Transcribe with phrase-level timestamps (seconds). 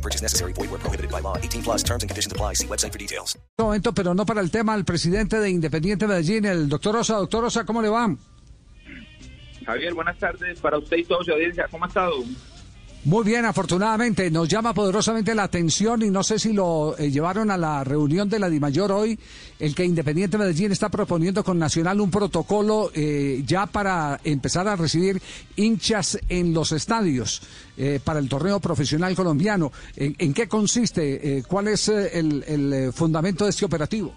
[0.00, 0.54] No purchase necessary.
[0.54, 1.36] Void where prohibited by law.
[1.36, 2.54] 18 plus terms and conditions apply.
[2.54, 3.38] See website for details.
[3.58, 7.16] momento, pero no para el tema, el presidente de Independiente Medellín, el doctor Rosa.
[7.16, 8.08] Doctor Rosa, ¿cómo le va?
[9.66, 11.68] Javier, buenas tardes para usted y toda su audiencia.
[11.70, 12.14] ¿Cómo ha estado?
[13.02, 14.30] Muy bien, afortunadamente.
[14.30, 18.28] Nos llama poderosamente la atención y no sé si lo eh, llevaron a la reunión
[18.28, 19.18] de la DIMAYOR hoy,
[19.58, 24.76] el que Independiente Medellín está proponiendo con Nacional un protocolo eh, ya para empezar a
[24.76, 25.20] recibir
[25.56, 27.42] hinchas en los estadios
[27.78, 29.72] eh, para el torneo profesional colombiano.
[29.96, 31.38] ¿En, en qué consiste?
[31.38, 34.14] Eh, ¿Cuál es eh, el, el, fundamento de este operativo?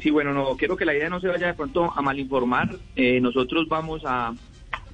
[0.00, 2.74] Sí, bueno, no quiero que la idea no se vaya de pronto a malinformar.
[2.96, 4.32] Eh, nosotros vamos a,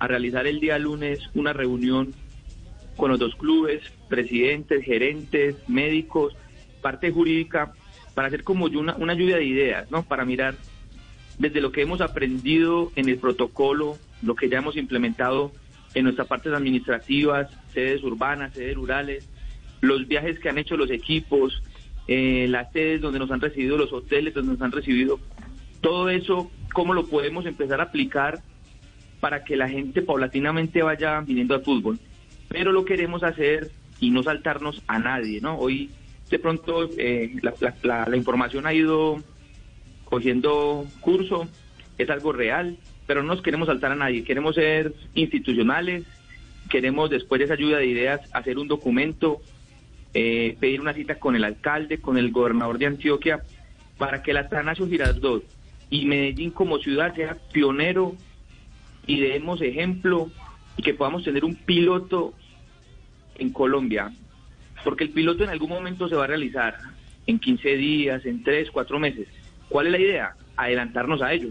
[0.00, 2.12] a realizar el día lunes una reunión
[2.96, 6.34] con los dos clubes, presidentes, gerentes, médicos,
[6.82, 7.72] parte jurídica,
[8.14, 10.02] para hacer como una, una lluvia de ideas, ¿no?
[10.02, 10.56] Para mirar
[11.38, 15.52] desde lo que hemos aprendido en el protocolo, lo que ya hemos implementado
[15.94, 19.28] en nuestras partes administrativas, sedes urbanas, sedes rurales,
[19.80, 21.62] los viajes que han hecho los equipos,
[22.08, 25.20] eh, las sedes donde nos han recibido, los hoteles donde nos han recibido,
[25.80, 28.42] todo eso, cómo lo podemos empezar a aplicar
[29.20, 31.98] para que la gente paulatinamente vaya viniendo al fútbol.
[32.48, 35.56] Pero lo queremos hacer y no saltarnos a nadie, ¿no?
[35.56, 35.90] Hoy
[36.30, 37.36] de pronto eh,
[37.82, 39.22] la, información ha ido
[40.04, 41.48] cogiendo curso,
[41.98, 46.04] es algo real, pero no nos queremos saltar a nadie, queremos ser institucionales,
[46.68, 49.40] queremos después de esa ayuda de ideas hacer un documento,
[50.14, 53.42] eh, pedir una cita con el alcalde, con el gobernador de Antioquia,
[53.98, 55.44] para que la Atanasio Girardot
[55.90, 58.16] y Medellín como ciudad sea pionero
[59.10, 60.30] y demos ejemplo
[60.76, 62.32] y que podamos tener un piloto
[63.38, 64.12] en Colombia,
[64.84, 66.76] porque el piloto en algún momento se va a realizar
[67.26, 69.26] en 15 días, en 3, 4 meses.
[69.68, 70.34] ¿Cuál es la idea?
[70.56, 71.48] Adelantarnos a ello.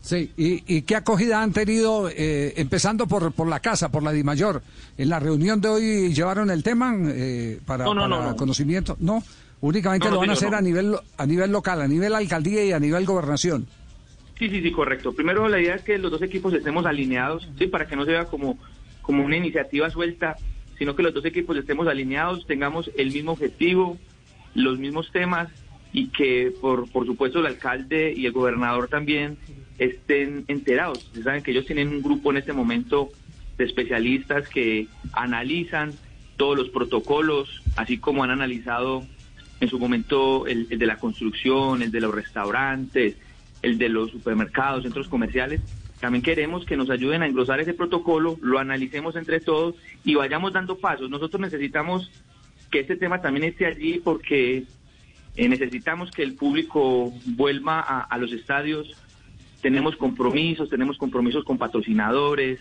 [0.00, 4.10] Sí, ¿y, y qué acogida han tenido, eh, empezando por, por la casa, por la
[4.10, 4.62] DIMAYOR?
[4.98, 8.36] ¿En la reunión de hoy llevaron el tema eh, para, No, no, para no, no.
[8.36, 8.96] conocimiento?
[8.98, 9.22] No,
[9.60, 12.80] únicamente lo van a hacer a nivel a nivel local, a nivel alcaldía y a
[12.80, 13.66] nivel gobernación.
[14.38, 15.14] Sí, sí, sí, correcto.
[15.14, 18.12] Primero la idea es que los dos equipos estemos alineados, sí, para que no se
[18.12, 18.58] vea como,
[19.00, 20.36] como una iniciativa suelta,
[20.78, 23.98] sino que los dos equipos estemos alineados, tengamos el mismo objetivo,
[24.54, 25.48] los mismos temas
[25.92, 29.38] y que por, por supuesto el alcalde y el gobernador también
[29.78, 31.04] estén enterados.
[31.04, 33.08] Ustedes saben que ellos tienen un grupo en este momento
[33.56, 35.94] de especialistas que analizan
[36.36, 39.06] todos los protocolos, así como han analizado
[39.60, 43.16] en su momento el, el de la construcción, el de los restaurantes,
[43.66, 45.60] el de los supermercados, centros comerciales.
[46.00, 50.52] También queremos que nos ayuden a engrosar ese protocolo, lo analicemos entre todos y vayamos
[50.52, 51.10] dando pasos.
[51.10, 52.10] Nosotros necesitamos
[52.70, 54.64] que este tema también esté allí porque
[55.36, 58.94] eh, necesitamos que el público vuelva a, a los estadios.
[59.62, 62.60] Tenemos compromisos, tenemos compromisos con patrocinadores,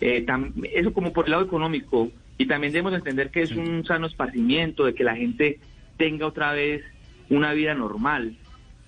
[0.00, 3.84] eh, tam- eso como por el lado económico y también debemos entender que es un
[3.84, 5.58] sano esparcimiento de que la gente
[5.98, 6.82] tenga otra vez
[7.30, 8.34] una vida normal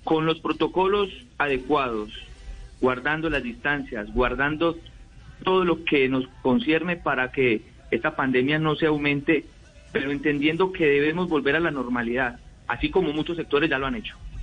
[0.08, 2.10] con los protocolos adecuados
[2.80, 4.78] guardando las distancias guardando
[5.44, 7.60] todo lo que nos concierne para que
[7.90, 9.44] esta pandemia no se aumente
[9.92, 13.96] pero entendiendo que debemos volver a la normalidad así como muchos sectores ya lo han
[13.96, 14.16] hecho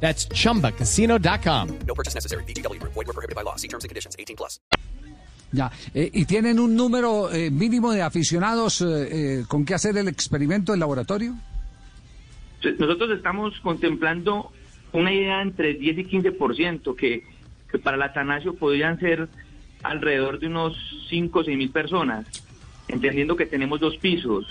[0.00, 1.78] That's chumbacasino.com.
[1.86, 2.44] No purchase necessary.
[2.44, 2.94] VGW Group.
[2.94, 3.56] Void were prohibited by law.
[3.56, 4.16] See terms and conditions.
[4.18, 4.60] 18 plus.
[5.50, 8.86] Ya, eh, y tienen un número eh, mínimo de aficionados eh,
[9.40, 11.34] eh, con que hacer el experimento del laboratorio.
[12.78, 14.52] Nosotros estamos contemplando
[14.92, 17.24] una idea entre 10 y 15%, que,
[17.70, 19.28] que para la Atanasio podrían ser
[19.82, 20.76] alrededor de unos
[21.08, 22.26] 5 o 6 mil personas,
[22.88, 24.46] entendiendo que tenemos dos pisos,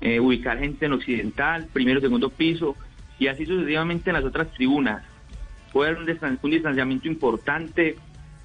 [0.00, 2.76] eh, ubicar gente en occidental, primero, segundo piso,
[3.18, 5.02] y así sucesivamente en las otras tribunas.
[5.72, 7.96] Puede haber un, distan- un distanciamiento importante,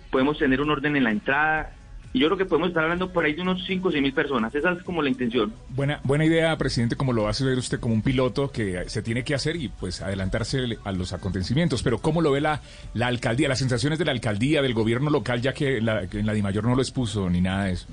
[0.09, 1.73] podemos tener un orden en la entrada,
[2.13, 4.11] y yo creo que podemos estar hablando por ahí de unos 5 o 6 mil
[4.11, 4.53] personas.
[4.53, 5.53] Esa es como la intención.
[5.69, 9.23] Buena, buena idea, presidente, como lo hace ver usted como un piloto que se tiene
[9.23, 11.83] que hacer y pues adelantarse a los acontecimientos.
[11.83, 12.59] Pero ¿cómo lo ve la,
[12.93, 16.33] la alcaldía, las sensaciones de la alcaldía, del gobierno local, ya que, la, en la
[16.33, 17.87] DIMAYOR no lo expuso ni nada de eso?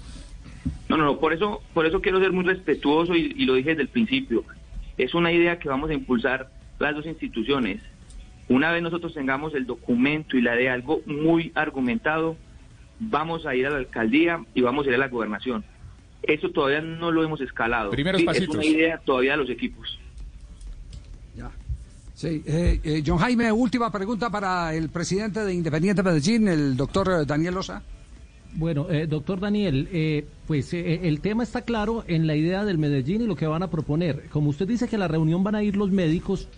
[0.89, 3.69] No, no, no, por eso, por eso quiero ser muy respetuoso y, y lo dije
[3.71, 4.43] desde el principio.
[4.97, 7.83] Es una idea que vamos a impulsar las dos instituciones.
[8.49, 12.37] Una vez nosotros tengamos el documento y la de algo muy argumentado,
[12.99, 15.65] vamos a ir a la alcaldía y vamos a ir a la gobernación.
[16.23, 17.91] Eso todavía no lo hemos escalado.
[17.91, 18.49] Primeros Sí, pasitos.
[18.51, 19.99] Es una idea todavía de los equipos.
[21.37, 21.51] Ya.
[22.15, 27.27] Sí, eh, eh, John Jaime, última pregunta para el presidente de Independiente Medellín, el doctor
[27.27, 27.83] Daniel Loza.
[28.55, 32.79] Bueno, eh, doctor Daniel, eh, pues eh, el tema está claro en la idea del
[32.79, 34.25] Medellín y lo que van a proponer.
[34.31, 36.49] Como usted dice que a la reunión van a ir los médicos,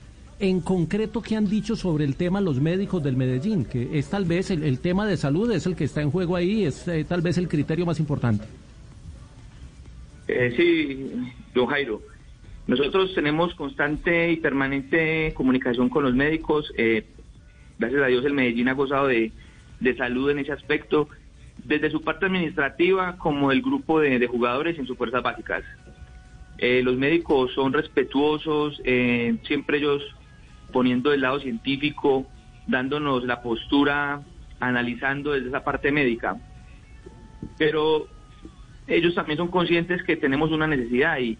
[0.40, 3.66] en concreto, ¿qué han dicho sobre el tema los médicos del Medellín?
[3.66, 6.64] Que es tal vez el, tema de salud, es el que está en juego ahí,
[6.64, 8.46] es eh, tal vez el criterio más importante.
[10.26, 11.10] Eh, sí,
[11.54, 12.00] don Jairo.
[12.66, 16.72] Nosotros tenemos constante y permanente comunicación con los médicos.
[16.76, 17.04] eh,
[17.78, 19.32] gracias a Dios el Medellín ha gozado de,
[19.80, 21.08] de salud en ese aspecto,
[21.64, 25.64] desde su parte administrativa como el grupo de, de jugadores en sus fuerzas básicas.
[26.58, 30.02] Los médicos son respetuosos, siempre ellos
[30.70, 32.26] poniendo el lado científico,
[32.66, 34.22] dándonos la postura,
[34.60, 36.36] analizando desde esa parte médica.
[37.58, 38.06] Pero
[38.86, 41.38] ellos también son conscientes que tenemos una necesidad y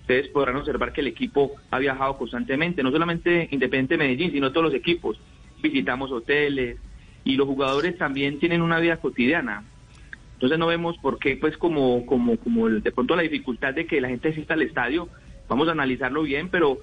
[0.00, 4.66] ustedes podrán observar que el equipo ha viajado constantemente, no solamente Independiente Medellín, sino todos
[4.66, 5.20] los equipos.
[5.62, 6.78] Visitamos hoteles
[7.24, 9.64] y los jugadores también tienen una vida cotidiana.
[10.34, 14.00] Entonces no vemos por qué, pues como, como, como de pronto la dificultad de que
[14.00, 15.08] la gente asista al estadio,
[15.48, 16.78] vamos a analizarlo bien, pero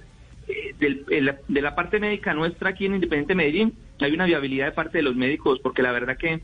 [0.78, 4.72] del- el- de la parte médica nuestra aquí en Independiente Medellín hay una viabilidad de
[4.72, 6.40] parte de los médicos, porque la verdad que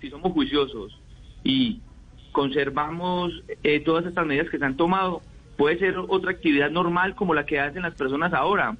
[0.00, 0.98] si somos juiciosos
[1.44, 1.80] y
[2.32, 3.32] conservamos
[3.64, 5.22] eh, todas estas medidas que se han tomado,
[5.56, 8.76] puede ser otra actividad normal como la que hacen las personas ahora.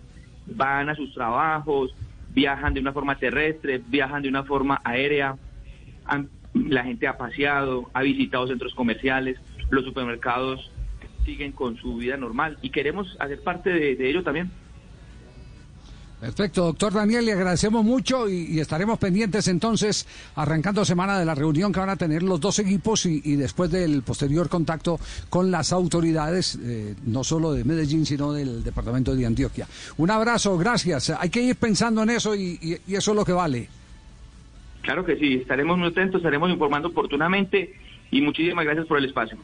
[0.47, 1.93] Van a sus trabajos,
[2.35, 5.37] viajan de una forma terrestre, viajan de una forma aérea,
[6.55, 9.39] la gente ha paseado, ha visitado centros comerciales,
[9.71, 10.71] los supermercados
[11.25, 14.51] siguen con su vida normal y queremos hacer parte de, de ello también.
[16.21, 20.05] Perfecto, doctor Daniel, le agradecemos mucho y, y estaremos pendientes entonces,
[20.35, 23.71] arrancando semana de la reunión que van a tener los dos equipos y, y después
[23.71, 24.99] del posterior contacto
[25.31, 29.69] con las autoridades, eh, no solo de Medellín, sino del departamento de Antioquia.
[29.99, 31.11] Un abrazo, gracias.
[31.11, 33.69] Hay que ir pensando en eso y, y- y eso es lo que vale.
[34.83, 37.75] Claro que sí, estaremos muy atentos, estaremos informando oportunamente
[38.11, 39.39] y muchísimas gracias por el espacio.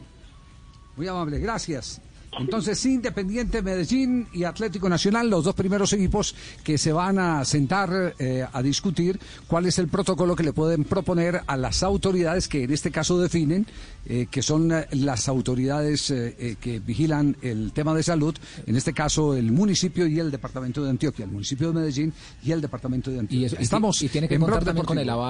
[0.97, 2.01] Muy amable, gracias.
[2.39, 8.15] Entonces, Independiente Medellín y Atlético Nacional, los dos primeros equipos que se van a sentar
[8.19, 12.65] eh, a discutir cuál es el protocolo que le pueden proponer a las autoridades que
[12.65, 13.67] en este caso definen,
[14.07, 18.35] eh, que son las autoridades eh, eh, que vigilan el tema de salud,
[18.67, 22.53] en este caso el municipio y el departamento de Antioquia, el municipio de Medellín y
[22.53, 23.41] el departamento de Antioquia.
[23.41, 25.25] Y, eso- Estamos y tiene que contar también con el aval